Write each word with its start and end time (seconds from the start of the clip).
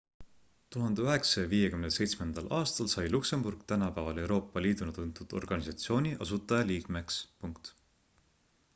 1957 0.75 2.45
aastal 2.59 2.89
sai 2.93 3.03
luksemburg 3.17 3.61
tänapäeval 3.73 4.21
euroopa 4.23 4.65
liiduna 4.67 4.97
tuntud 4.99 5.39
organisatsiooni 5.43 6.17
asutajaliikmeks 6.27 7.23